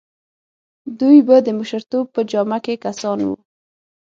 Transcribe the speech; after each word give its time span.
دوی 0.99 1.17
به 1.27 1.35
د 1.41 1.47
مشرتوب 1.59 2.05
په 2.15 2.21
جامه 2.31 2.57
کې 2.65 2.81
کسان 2.85 3.19
وو. 3.27 3.35